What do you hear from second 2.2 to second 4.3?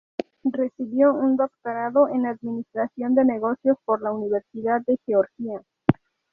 administración de negocios por la